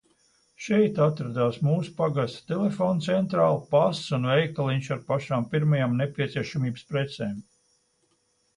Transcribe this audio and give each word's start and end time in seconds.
Šeit 0.67 0.95
atradās 1.07 1.59
mūsu 1.67 1.93
pagasta 1.99 2.47
telefona 2.53 3.05
centrāle, 3.09 3.61
pasts 3.75 4.17
un 4.19 4.27
veikaliņš 4.31 4.91
ar 4.97 5.05
pašām 5.13 5.47
pirmajām 5.55 5.97
nepieciešamības 6.03 6.91
precēm. 6.95 7.41